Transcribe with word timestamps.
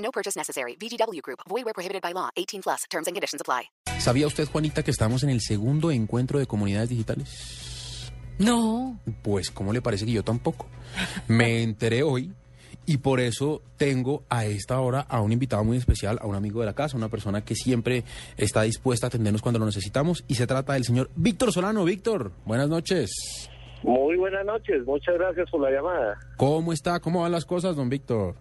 No 0.00 0.10
purchase 0.10 0.36
necessary. 0.36 0.76
VGW 0.76 1.22
Group. 1.22 1.40
Void 1.48 1.64
where 1.64 1.74
prohibited 1.74 2.02
by 2.02 2.12
law. 2.12 2.30
18 2.36 2.62
plus. 2.62 2.84
Terms 2.90 3.06
and 3.06 3.14
conditions 3.14 3.40
apply. 3.40 3.70
¿Sabía 4.00 4.26
usted, 4.26 4.48
Juanita, 4.48 4.82
que 4.82 4.90
estamos 4.90 5.22
en 5.22 5.30
el 5.30 5.40
segundo 5.40 5.90
encuentro 5.90 6.38
de 6.38 6.46
comunidades 6.46 6.88
digitales? 6.88 8.10
No. 8.38 8.98
Pues, 9.22 9.50
¿cómo 9.50 9.72
le 9.72 9.82
parece 9.82 10.06
que 10.06 10.12
yo 10.12 10.24
tampoco? 10.24 10.66
Me 11.28 11.62
enteré 11.62 12.02
hoy 12.02 12.32
y 12.86 12.96
por 12.96 13.20
eso 13.20 13.62
tengo 13.76 14.24
a 14.30 14.46
esta 14.46 14.80
hora 14.80 15.00
a 15.00 15.20
un 15.20 15.32
invitado 15.32 15.62
muy 15.62 15.76
especial, 15.76 16.18
a 16.20 16.26
un 16.26 16.34
amigo 16.34 16.60
de 16.60 16.66
la 16.66 16.72
casa, 16.72 16.96
una 16.96 17.08
persona 17.08 17.44
que 17.44 17.54
siempre 17.54 18.04
está 18.38 18.62
dispuesta 18.62 19.06
a 19.06 19.08
atendernos 19.08 19.42
cuando 19.42 19.58
lo 19.58 19.66
necesitamos 19.66 20.24
y 20.26 20.34
se 20.34 20.46
trata 20.46 20.72
del 20.72 20.84
señor 20.84 21.10
Víctor 21.14 21.52
Solano. 21.52 21.84
Víctor, 21.84 22.32
buenas 22.46 22.68
noches. 22.68 23.10
Muy 23.82 24.16
buenas 24.16 24.44
noches, 24.44 24.84
muchas 24.86 25.14
gracias 25.14 25.50
por 25.50 25.60
la 25.60 25.70
llamada. 25.70 26.18
¿Cómo 26.36 26.72
está? 26.72 27.00
¿Cómo 27.00 27.20
van 27.20 27.32
las 27.32 27.44
cosas, 27.44 27.76
don 27.76 27.88
Víctor? 27.88 28.36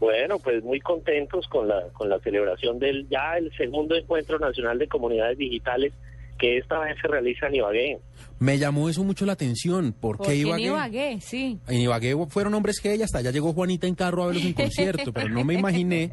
Bueno, 0.00 0.38
pues 0.38 0.64
muy 0.64 0.80
contentos 0.80 1.46
con 1.48 1.68
la 1.68 1.88
con 1.92 2.08
la 2.08 2.18
celebración 2.20 2.78
del 2.78 3.06
ya 3.10 3.36
el 3.36 3.52
segundo 3.56 3.94
encuentro 3.94 4.38
nacional 4.38 4.78
de 4.78 4.88
comunidades 4.88 5.36
digitales 5.36 5.92
que 6.38 6.56
esta 6.56 6.78
vez 6.78 6.96
se 7.00 7.06
realiza 7.06 7.48
en 7.48 7.56
Ibagué. 7.56 7.98
Me 8.38 8.58
llamó 8.58 8.88
eso 8.88 9.04
mucho 9.04 9.26
la 9.26 9.32
atención. 9.32 9.92
¿Por 9.92 10.16
qué 10.16 10.22
Porque 10.22 10.32
en 10.32 10.46
Ibagué? 10.46 10.64
Ibagué, 10.64 11.20
sí. 11.20 11.58
En 11.68 11.80
Ibagué 11.82 12.16
fueron 12.28 12.54
hombres 12.54 12.80
que 12.80 12.94
ella 12.94 13.04
hasta 13.04 13.18
allá 13.18 13.30
llegó 13.30 13.52
Juanita 13.52 13.86
en 13.86 13.94
carro 13.94 14.24
a 14.24 14.26
verlos 14.28 14.44
en 14.44 14.52
concierto, 14.54 15.12
pero 15.12 15.28
no 15.28 15.44
me 15.44 15.54
imaginé 15.54 16.12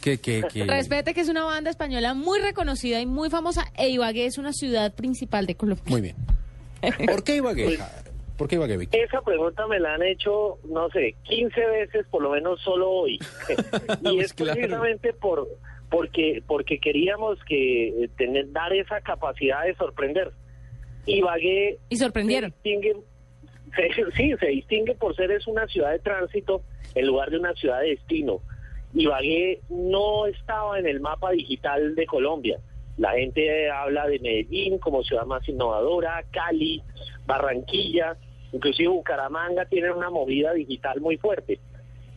que... 0.00 0.18
que, 0.18 0.42
que... 0.52 0.64
Respete 0.64 1.14
que 1.14 1.20
es 1.20 1.28
una 1.28 1.44
banda 1.44 1.70
española 1.70 2.12
muy 2.14 2.40
reconocida 2.40 3.00
y 3.00 3.06
muy 3.06 3.30
famosa 3.30 3.70
e 3.76 3.88
Ibagué 3.90 4.26
es 4.26 4.36
una 4.36 4.52
ciudad 4.52 4.92
principal 4.94 5.46
de 5.46 5.54
Colombia. 5.54 5.84
Muy 5.86 6.00
bien. 6.00 6.16
¿Por 7.06 7.22
qué 7.22 7.36
Ibagué? 7.36 7.78
¿Por 8.42 8.48
qué 8.48 8.56
Ibagué, 8.56 8.76
Víctor? 8.76 9.00
Esa 9.00 9.20
pregunta 9.22 9.68
me 9.68 9.78
la 9.78 9.94
han 9.94 10.02
hecho, 10.02 10.58
no 10.68 10.88
sé, 10.90 11.14
15 11.22 11.64
veces 11.64 12.06
por 12.10 12.22
lo 12.24 12.30
menos 12.30 12.60
solo 12.62 12.90
hoy. 12.90 13.20
y 14.02 14.18
es 14.18 14.32
Pues 14.32 14.32
claro. 14.34 14.54
precisamente 14.54 15.12
por 15.12 15.46
porque 15.88 16.42
porque 16.48 16.80
queríamos 16.80 17.38
que 17.44 17.88
eh, 18.04 18.08
tener 18.16 18.50
dar 18.50 18.72
esa 18.72 19.00
capacidad 19.00 19.62
de 19.62 19.76
sorprender. 19.76 20.32
Ibagué 21.06 21.78
Y 21.88 21.96
sorprendieron. 21.98 22.50
se 22.50 22.56
distingue, 22.68 22.96
se- 23.76 24.10
sí, 24.16 24.34
se 24.40 24.46
distingue 24.48 24.94
por 24.96 25.14
ser 25.14 25.30
es 25.30 25.46
una 25.46 25.68
ciudad 25.68 25.92
de 25.92 26.00
tránsito 26.00 26.62
en 26.96 27.06
lugar 27.06 27.30
de 27.30 27.38
una 27.38 27.52
ciudad 27.54 27.80
de 27.80 27.90
destino. 27.90 28.40
Ibagué 28.92 29.60
no 29.68 30.26
estaba 30.26 30.80
en 30.80 30.88
el 30.88 30.98
mapa 30.98 31.30
digital 31.30 31.94
de 31.94 32.06
Colombia. 32.06 32.58
La 32.98 33.12
gente 33.12 33.70
habla 33.70 34.08
de 34.08 34.18
Medellín 34.18 34.78
como 34.78 35.04
ciudad 35.04 35.26
más 35.26 35.48
innovadora, 35.48 36.24
Cali, 36.32 36.82
Barranquilla, 37.24 38.16
inclusive 38.52 38.88
Bucaramanga 38.88 39.64
tienen 39.66 39.92
una 39.92 40.10
movida 40.10 40.52
digital 40.52 41.00
muy 41.00 41.16
fuerte. 41.16 41.58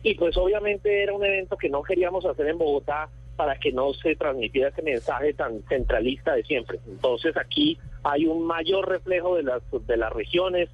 Y 0.02 0.14
pues 0.14 0.36
obviamente 0.36 1.02
era 1.02 1.12
un 1.14 1.24
evento 1.24 1.56
que 1.56 1.68
no 1.68 1.82
queríamos 1.82 2.24
hacer 2.24 2.46
en 2.46 2.58
Bogotá 2.58 3.08
para 3.34 3.58
que 3.58 3.72
no 3.72 3.92
se 3.94 4.16
transmitiera 4.16 4.68
ese 4.68 4.82
mensaje 4.82 5.34
tan 5.34 5.62
centralista 5.68 6.34
de 6.34 6.44
siempre. 6.44 6.78
Entonces 6.86 7.36
aquí 7.36 7.78
hay 8.02 8.26
un 8.26 8.46
mayor 8.46 8.88
reflejo 8.88 9.36
de 9.36 9.42
las, 9.42 9.62
de 9.86 9.96
las 9.96 10.12
regiones, 10.12 10.68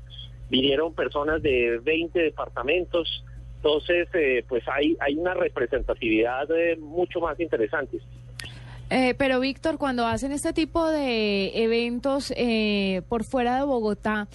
vinieron 0.49 0.95
personas 0.95 1.43
de 1.43 1.81
20 1.83 2.19
departamentos, 2.19 3.25
entonces 3.57 4.09
eh, 4.15 4.45
pues 4.49 4.63
hay, 4.69 4.97
hay 5.01 5.17
una 5.17 5.35
representatividad 5.35 6.51
eh, 6.51 6.77
mucho 6.77 7.21
más 7.21 7.39
interesante. 7.41 8.01
Eh, 8.95 9.15
pero 9.17 9.41
Víctor, 9.41 9.79
cuando 9.79 10.07
hacen 10.07 10.33
este 10.33 10.53
tipo 10.53 10.87
de 10.91 11.65
eventos 11.65 12.31
eh, 12.37 13.01
por 13.09 13.25
fuera 13.25 13.57
de 13.57 13.63
Bogotá, 13.63 14.29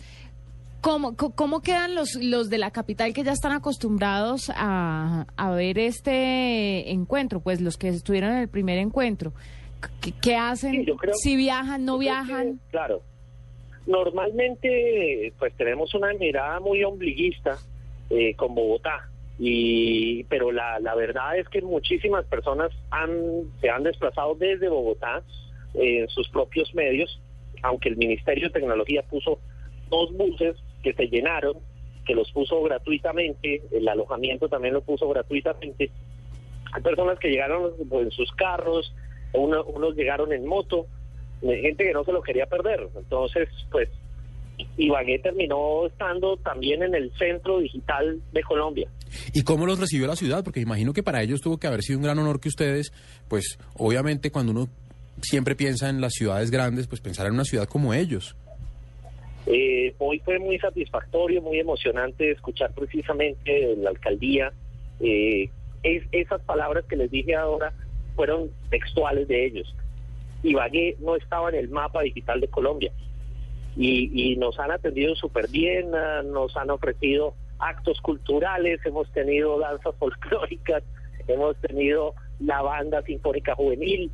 ¿cómo, 0.87 1.17
cómo 1.17 1.59
quedan 1.61 1.95
los, 1.95 2.15
los 2.15 2.49
de 2.49 2.57
la 2.57 2.71
capital 2.71 3.13
que 3.13 3.23
ya 3.25 3.33
están 3.33 3.51
acostumbrados 3.51 4.49
a, 4.55 5.25
a 5.35 5.51
ver 5.51 5.77
este 5.79 6.91
encuentro? 6.91 7.41
Pues 7.41 7.59
los 7.59 7.75
que 7.75 7.89
estuvieron 7.89 8.31
en 8.31 8.37
el 8.37 8.47
primer 8.47 8.77
encuentro. 8.77 9.33
¿Qué, 10.01 10.13
qué 10.21 10.35
hacen? 10.37 10.71
Sí, 10.71 10.85
yo 10.85 10.95
creo- 10.95 11.13
si 11.15 11.35
viajan, 11.35 11.83
no 11.83 11.97
viajan. 11.97 12.53
que, 12.53 12.71
claro. 12.71 13.01
Normalmente, 13.85 15.33
pues 15.37 15.53
tenemos 15.57 15.93
una 15.93 16.13
mirada 16.13 16.61
muy 16.61 16.83
ombliguista 16.85 17.57
eh, 18.09 18.33
con 18.35 18.55
Bogotá. 18.55 19.09
Y, 19.39 20.23
pero 20.25 20.51
la, 20.53 20.79
la 20.79 20.95
verdad 20.95 21.37
es 21.37 21.47
que 21.49 21.61
muchísimas 21.61 22.25
personas 22.27 22.71
han, 22.91 23.11
se 23.59 23.69
han 23.69 23.83
desplazado 23.83 24.35
desde 24.35 24.69
Bogotá 24.69 25.21
eh, 25.73 25.99
en 26.01 26.07
sus 26.09 26.29
propios 26.29 26.73
medios, 26.73 27.19
aunque 27.61 27.89
el 27.89 27.97
Ministerio 27.97 28.47
de 28.47 28.53
Tecnología 28.53 29.03
puso 29.03 29.39
dos 29.89 30.11
buses 30.15 30.55
que 30.83 30.93
se 30.93 31.07
llenaron, 31.07 31.53
que 32.05 32.15
los 32.15 32.31
puso 32.31 32.61
gratuitamente, 32.63 33.61
el 33.71 33.87
alojamiento 33.87 34.47
también 34.47 34.73
lo 34.73 34.81
puso 34.81 35.09
gratuitamente. 35.09 35.91
Hay 36.73 36.81
personas 36.81 37.19
que 37.19 37.29
llegaron 37.29 37.71
en 37.91 38.11
sus 38.11 38.31
carros, 38.33 38.93
uno- 39.33 39.63
unos 39.65 39.95
llegaron 39.95 40.31
en 40.33 40.45
moto, 40.45 40.87
gente 41.41 41.83
que 41.83 41.93
no 41.93 42.03
se 42.03 42.11
lo 42.11 42.21
quería 42.21 42.45
perder. 42.45 42.87
Entonces, 42.95 43.49
pues, 43.71 43.89
Ibagué 44.77 45.19
terminó 45.19 45.85
estando 45.85 46.35
también 46.37 46.81
en 46.81 46.95
el 46.95 47.11
centro 47.17 47.59
digital 47.59 48.19
de 48.31 48.41
Colombia. 48.41 48.89
¿Y 49.33 49.43
cómo 49.43 49.65
los 49.67 49.79
recibió 49.79 50.07
la 50.07 50.15
ciudad? 50.15 50.43
Porque 50.43 50.59
imagino 50.61 50.93
que 50.93 51.03
para 51.03 51.21
ellos 51.21 51.41
tuvo 51.41 51.57
que 51.59 51.67
haber 51.67 51.81
sido 51.83 51.99
un 51.99 52.03
gran 52.05 52.17
honor 52.17 52.39
que 52.39 52.49
ustedes, 52.49 52.91
pues 53.27 53.59
obviamente 53.75 54.31
cuando 54.31 54.51
uno 54.53 54.67
siempre 55.21 55.55
piensa 55.55 55.89
en 55.89 56.01
las 56.01 56.13
ciudades 56.13 56.49
grandes, 56.49 56.87
pues 56.87 57.01
pensar 57.01 57.27
en 57.27 57.33
una 57.33 57.43
ciudad 57.45 57.67
como 57.67 57.93
ellos. 57.93 58.35
Eh, 59.49 59.95
hoy 59.99 60.19
fue 60.25 60.39
muy 60.39 60.59
satisfactorio, 60.59 61.41
muy 61.41 61.57
emocionante 61.59 62.31
escuchar 62.31 62.73
precisamente 62.73 63.49
de 63.51 63.75
la 63.77 63.89
alcaldía. 63.91 64.51
eh, 64.99 65.49
es- 65.83 66.07
esas 66.11 66.41
palabras 66.41 66.83
que 66.85 66.95
les 66.95 67.11
dije 67.11 67.35
ahora 67.35 67.71
fueron 68.15 68.49
textuales 68.71 69.27
de 69.27 69.45
ellos. 69.45 69.75
Ibagué 70.41 70.95
no 70.99 71.15
estaba 71.15 71.49
en 71.49 71.55
el 71.55 71.69
mapa 71.69 72.01
digital 72.01 72.41
de 72.41 72.47
Colombia 72.47 72.91
y, 73.75 74.09
y 74.31 74.35
nos 74.37 74.57
han 74.59 74.71
atendido 74.71 75.15
súper 75.15 75.49
bien, 75.49 75.93
ah, 75.93 76.23
nos 76.25 76.57
han 76.57 76.71
ofrecido 76.71 77.35
actos 77.59 78.01
culturales, 78.01 78.79
hemos 78.85 79.07
tenido 79.11 79.59
danzas 79.59 79.93
folclóricas, 79.99 80.83
hemos 81.27 81.55
tenido 81.57 82.15
la 82.39 82.63
banda 82.63 83.03
sinfónica 83.03 83.53
juvenil. 83.53 84.09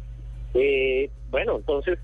Eh, 0.53 1.09
bueno, 1.31 1.55
entonces 1.55 1.97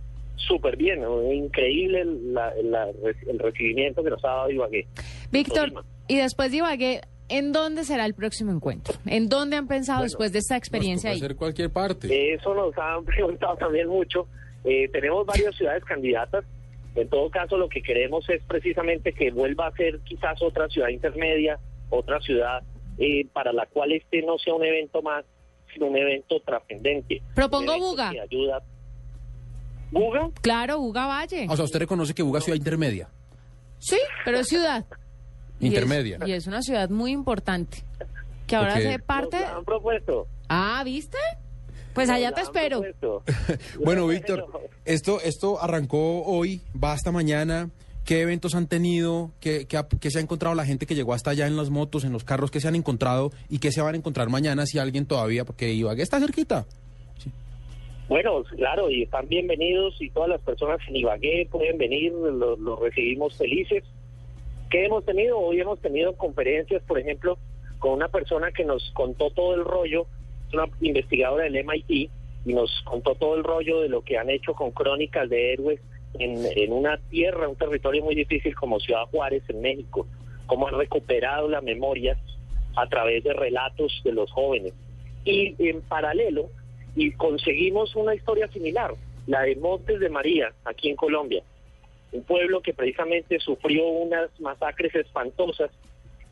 súper 0.48 0.76
bien, 0.78 1.02
¿no? 1.02 1.32
increíble 1.32 2.04
la- 2.06 2.54
la- 2.64 2.90
el 3.28 3.40
recibimiento 3.40 4.04
que 4.04 4.10
nos 4.10 4.24
ha 4.26 4.30
dado 4.30 4.50
Ibagué. 4.52 4.88
Víctor, 5.32 5.84
y 6.08 6.18
después 6.18 6.52
de 6.52 6.58
Ibagué, 6.58 7.02
¿en 7.28 7.52
dónde 7.52 7.84
será 7.84 8.06
el 8.06 8.14
próximo 8.14 8.52
encuentro? 8.52 8.96
¿En 9.06 9.30
dónde 9.30 9.56
han 9.58 9.68
pensado 9.68 10.04
después 10.04 10.32
de 10.32 10.40
esta 10.40 10.58
experiencia 10.58 11.12
Puede 11.12 11.20
ser 11.22 11.36
cualquier 11.36 11.70
parte. 11.72 12.34
Eso 12.34 12.54
nos 12.56 12.76
han 12.78 13.06
preguntado 13.06 13.56
también 13.58 13.88
mucho. 13.88 14.28
Eh, 14.64 14.90
tenemos 14.92 15.26
varias 15.26 15.56
ciudades 15.56 15.84
candidatas. 15.86 16.44
En 16.96 17.08
todo 17.08 17.30
caso, 17.30 17.56
lo 17.58 17.70
que 17.70 17.82
queremos 17.82 18.28
es 18.30 18.42
precisamente 18.46 19.14
que 19.14 19.32
vuelva 19.32 19.68
a 19.68 19.72
ser 19.74 20.00
quizás 20.00 20.42
otra 20.42 20.68
ciudad 20.70 20.90
intermedia, 20.90 21.60
otra 21.92 22.20
ciudad 22.20 22.64
eh, 22.98 23.26
para 23.32 23.54
la 23.54 23.66
cual 23.68 23.92
este 23.94 24.22
no 24.24 24.38
sea 24.40 24.56
un 24.56 24.66
evento 24.66 25.02
más, 25.02 25.24
sino 25.74 25.86
un 25.86 25.96
evento 25.98 26.40
trascendente. 26.42 27.22
Propongo 27.36 27.78
Buga. 27.78 28.10
que 28.12 28.20
ayuda. 28.22 28.62
¿Buga? 29.92 30.30
Claro, 30.42 30.80
Uga 30.80 31.06
Valle. 31.08 31.48
O 31.50 31.56
sea, 31.56 31.66
usted 31.66 31.80
reconoce 31.80 32.14
que 32.14 32.22
Buga 32.24 32.40
es 32.40 32.46
ciudad 32.46 32.58
intermedia. 32.58 33.10
Sí, 33.80 33.98
pero 34.26 34.40
es 34.40 34.48
ciudad. 34.48 34.86
Y 35.60 35.68
es- 35.68 35.74
Intermedia. 35.74 36.20
Y 36.26 36.32
es, 36.34 36.48
una 36.48 36.62
ciudad 36.62 36.90
muy 36.90 37.12
importante. 37.12 37.84
Que 38.48 38.56
ahora 38.56 38.74
Porque- 38.74 38.88
hace 38.90 39.00
parte. 39.00 39.40
Nos 39.40 39.50
la 39.50 39.56
han 39.58 39.66
propuesto. 39.66 40.28
Ah, 40.48 40.82
¿viste? 40.86 41.18
Pues 41.94 42.10
allá 42.10 42.32
te 42.32 42.42
espero. 42.42 42.82
Bueno, 43.84 44.08
Víctor, 44.08 44.46
esto, 44.86 45.20
esto 45.22 45.62
arrancó 45.62 46.24
hoy, 46.24 46.62
va 46.82 46.94
hasta 46.94 47.12
mañana. 47.12 47.70
¿Qué 48.06 48.22
eventos 48.22 48.56
han 48.56 48.68
tenido? 48.68 49.32
¿Qué, 49.40 49.66
qué 49.68 49.78
ha- 49.78 49.88
qué 49.88 50.10
se 50.10 50.18
ha 50.18 50.22
encontrado 50.22 50.56
la 50.56 50.66
gente 50.66 50.86
que 50.86 50.96
llegó 50.96 51.14
hasta 51.14 51.32
allá 51.32 51.46
en 51.48 51.58
las 51.58 51.70
motos, 51.70 52.04
en 52.06 52.12
los 52.14 52.24
carros? 52.24 52.50
¿Qué 52.52 52.60
se 52.62 52.68
han 52.68 52.76
encontrado 52.76 53.32
y 53.50 53.60
qué 53.60 53.72
se 53.72 53.82
van 53.82 53.94
a 53.96 53.98
encontrar 53.98 54.30
mañana 54.30 54.66
si 54.66 54.80
alguien 54.80 55.06
todavía? 55.06 55.46
Porque 55.46 55.74
Ibagué 55.74 56.02
está 56.04 56.20
cerquita. 56.20 56.66
Bueno, 58.10 58.44
claro, 58.44 58.90
y 58.90 59.04
están 59.04 59.28
bienvenidos 59.28 60.02
y 60.02 60.10
todas 60.10 60.30
las 60.30 60.42
personas 60.42 60.80
en 60.88 60.96
Ibagué 60.96 61.48
pueden 61.52 61.78
venir, 61.78 62.12
los, 62.12 62.58
los 62.58 62.80
recibimos 62.80 63.38
felices. 63.38 63.84
¿Qué 64.72 64.86
hemos 64.86 65.06
tenido? 65.06 65.38
Hoy 65.38 65.60
hemos 65.60 65.80
tenido 65.80 66.18
conferencias, 66.18 66.82
por 66.88 66.98
ejemplo, 66.98 67.38
con 67.78 67.92
una 67.92 68.08
persona 68.08 68.52
que 68.52 68.66
nos 68.66 68.90
contó 68.96 69.30
todo 69.30 69.54
el 69.54 69.64
rollo 69.64 70.08
una 70.52 70.66
investigadora 70.82 71.44
del 71.44 71.64
MIT 71.64 72.10
y 72.46 72.54
nos 72.56 72.82
contó 72.82 73.14
todo 73.14 73.36
el 73.36 73.44
rollo 73.44 73.82
de 73.82 73.90
lo 73.90 74.02
que 74.02 74.18
han 74.18 74.32
hecho 74.32 74.56
con 74.56 74.72
crónicas 74.72 75.30
de 75.30 75.54
héroes 75.54 75.80
en, 76.18 76.44
en 76.56 76.74
una 76.74 76.98
tierra, 77.12 77.48
un 77.48 77.58
territorio 77.58 78.04
muy 78.04 78.16
difícil 78.16 78.56
como 78.56 78.80
Ciudad 78.80 79.06
Juárez 79.12 79.44
en 79.50 79.62
México, 79.62 80.08
cómo 80.48 80.68
han 80.68 80.80
recuperado 80.80 81.48
la 81.48 81.62
memoria 81.62 82.18
a 82.76 82.88
través 82.88 83.24
de 83.24 83.34
relatos 83.34 84.02
de 84.04 84.14
los 84.14 84.32
jóvenes. 84.32 84.74
Y 85.26 85.54
en 85.60 85.84
paralelo, 85.84 86.50
y 86.96 87.12
conseguimos 87.12 87.96
una 87.96 88.16
historia 88.16 88.48
similar, 88.48 88.94
la 89.28 89.42
de 89.42 89.56
Montes 89.56 90.00
de 90.00 90.10
María, 90.10 90.54
aquí 90.66 90.90
en 90.90 90.96
Colombia, 90.96 91.44
un 92.12 92.24
pueblo 92.24 92.62
que 92.62 92.74
precisamente 92.74 93.40
sufrió 93.40 93.88
unas 93.88 94.38
masacres 94.40 94.94
espantosas 94.96 95.72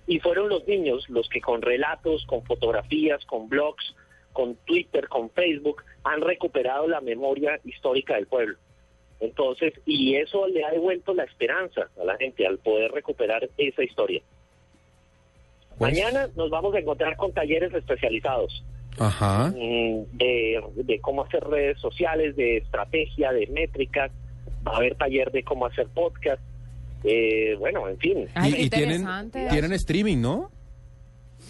y 0.08 0.20
fueron 0.20 0.50
los 0.50 0.68
niños 0.68 1.08
los 1.10 1.30
que 1.30 1.42
con 1.42 1.62
relatos, 1.62 2.26
con 2.26 2.44
fotografías, 2.44 3.24
con 3.26 3.50
blogs, 3.50 3.96
con 4.34 4.56
Twitter, 4.66 5.08
con 5.08 5.30
Facebook, 5.32 5.84
han 6.04 6.22
recuperado 6.22 6.88
la 6.88 7.02
memoria 7.02 7.60
histórica 7.64 8.16
del 8.16 8.28
pueblo. 8.28 8.58
Entonces, 9.20 9.74
y 9.86 10.16
eso 10.16 10.48
le 10.48 10.64
ha 10.64 10.72
devuelto 10.72 11.14
la 11.14 11.24
esperanza 11.24 11.90
a 12.00 12.06
la 12.06 12.18
gente 12.18 12.46
al 12.46 12.60
poder 12.60 12.92
recuperar 12.92 13.50
esa 13.58 13.84
historia. 13.84 14.22
Pues- 15.78 15.94
Mañana 15.94 16.30
nos 16.36 16.50
vamos 16.50 16.74
a 16.76 16.80
encontrar 16.80 17.18
con 17.18 17.34
talleres 17.34 17.74
especializados 17.74 18.64
Ajá. 19.00 19.50
mm, 19.50 20.18
de, 20.18 20.62
de 20.76 21.00
cómo 21.00 21.24
hacer 21.24 21.44
redes 21.44 21.80
sociales, 21.80 22.36
de 22.36 22.58
estrategia, 22.58 23.32
de 23.32 23.48
métricas. 23.48 24.12
Va 24.68 24.74
a 24.74 24.78
haber 24.78 24.96
taller 24.96 25.32
de 25.32 25.44
cómo 25.44 25.66
hacer 25.66 25.88
podcast. 25.88 26.42
Eh, 27.04 27.56
bueno, 27.60 27.88
en 27.88 27.98
fin, 28.00 28.28
Ay, 28.34 28.54
qué 28.54 28.62
y, 28.62 28.66
y 28.66 28.70
tienen, 28.70 29.02
interesante. 29.02 29.48
tienen 29.50 29.74
streaming, 29.74 30.22
¿no? 30.22 30.50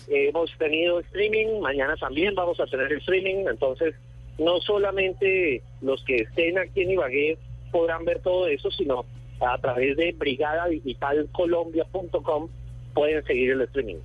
hemos 0.10 0.50
tenido 0.58 1.00
streaming, 1.02 1.60
mañana 1.62 1.96
también 1.98 2.34
vamos 2.36 2.58
a 2.60 2.66
tener 2.66 2.92
el 2.92 2.98
streaming, 3.00 3.46
entonces 3.50 3.94
no 4.38 4.60
solamente 4.62 5.62
los 5.82 6.04
que 6.06 6.16
estén 6.18 6.58
aquí 6.58 6.82
en 6.84 6.92
Ibagué 6.92 7.38
podrán 7.72 8.06
ver 8.06 8.20
todo 8.22 8.48
eso, 8.48 8.70
sino 8.72 9.06
a 9.40 9.58
través 9.60 9.96
de 9.98 10.12
brigadadigitalcolombia.com 10.14 12.50
pueden 12.94 13.24
seguir 13.26 13.52
el 13.52 13.62
streaming. 13.62 13.98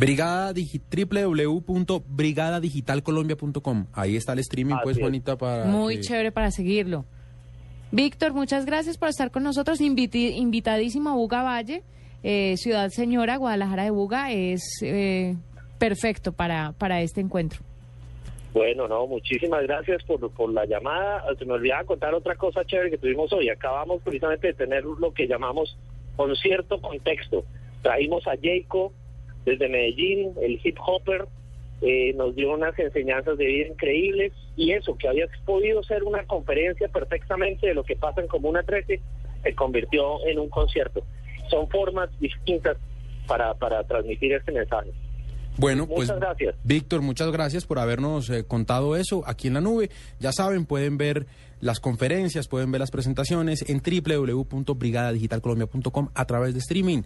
Brigada 0.00 0.52
digi- 0.54 0.80
www.brigadadigitalcolombia.com. 0.90 3.86
Ahí 3.92 4.16
está 4.16 4.32
el 4.32 4.38
streaming, 4.40 4.76
pues, 4.82 4.96
es. 4.96 5.02
Juanita, 5.02 5.36
para. 5.36 5.64
Muy 5.66 5.96
que- 5.96 6.00
chévere 6.02 6.32
para 6.32 6.50
seguirlo. 6.50 7.04
Víctor, 7.92 8.32
muchas 8.32 8.64
gracias 8.66 8.96
por 8.98 9.08
estar 9.08 9.30
con 9.30 9.42
nosotros. 9.42 9.80
Inviti- 9.80 10.34
invitadísimo 10.36 11.10
a 11.10 11.14
Buga 11.14 11.42
Valle, 11.42 11.82
eh, 12.22 12.56
Ciudad 12.56 12.88
Señora, 12.90 13.36
Guadalajara 13.36 13.84
de 13.84 13.90
Buga, 13.90 14.30
es 14.32 14.62
eh, 14.82 15.36
perfecto 15.78 16.32
para, 16.32 16.72
para 16.72 17.00
este 17.02 17.20
encuentro. 17.20 17.60
Bueno, 18.54 18.88
no, 18.88 19.06
muchísimas 19.06 19.62
gracias 19.64 20.02
por, 20.04 20.30
por 20.32 20.50
la 20.52 20.64
llamada. 20.66 21.22
Se 21.38 21.44
me 21.44 21.52
olvidaba 21.52 21.84
contar 21.84 22.14
otra 22.14 22.34
cosa 22.36 22.64
chévere 22.64 22.90
que 22.90 22.98
tuvimos 22.98 23.32
hoy. 23.32 23.48
Acabamos 23.50 24.00
precisamente 24.02 24.48
de 24.48 24.54
tener 24.54 24.82
lo 24.84 25.12
que 25.12 25.26
llamamos 25.28 25.76
concierto 26.16 26.80
contexto. 26.80 27.44
Traímos 27.82 28.26
a 28.26 28.32
Jayco 28.40 28.92
desde 29.44 29.68
Medellín, 29.68 30.34
el 30.40 30.60
hip 30.62 30.76
hopper, 30.84 31.26
eh, 31.82 32.12
nos 32.14 32.36
dio 32.36 32.52
unas 32.52 32.78
enseñanzas 32.78 33.38
de 33.38 33.46
vida 33.46 33.68
increíbles 33.68 34.32
y 34.56 34.72
eso, 34.72 34.96
que 34.98 35.08
había 35.08 35.26
podido 35.46 35.82
ser 35.82 36.04
una 36.04 36.24
conferencia 36.24 36.88
perfectamente 36.88 37.68
de 37.68 37.74
lo 37.74 37.84
que 37.84 37.96
pasa 37.96 38.20
en 38.20 38.28
Comuna 38.28 38.62
13, 38.62 39.00
se 39.42 39.54
convirtió 39.54 40.26
en 40.26 40.38
un 40.38 40.50
concierto. 40.50 41.02
Son 41.48 41.68
formas 41.68 42.10
distintas 42.20 42.76
para, 43.26 43.54
para 43.54 43.82
transmitir 43.84 44.34
este 44.34 44.52
mensaje. 44.52 44.90
Bueno, 45.56 45.86
pues 45.86 46.08
Muchas 46.08 46.20
gracias. 46.20 46.54
Víctor, 46.64 47.02
muchas 47.02 47.30
gracias 47.32 47.66
por 47.66 47.78
habernos 47.78 48.30
eh, 48.30 48.44
contado 48.44 48.96
eso 48.96 49.22
aquí 49.26 49.48
en 49.48 49.54
la 49.54 49.60
nube. 49.60 49.90
Ya 50.18 50.32
saben, 50.32 50.64
pueden 50.64 50.96
ver 50.96 51.26
las 51.60 51.80
conferencias, 51.80 52.48
pueden 52.48 52.72
ver 52.72 52.80
las 52.80 52.90
presentaciones 52.90 53.62
en 53.68 53.82
www.brigadadigitalcolombia.com 53.82 56.08
a 56.14 56.24
través 56.24 56.54
de 56.54 56.60
streaming. 56.60 57.02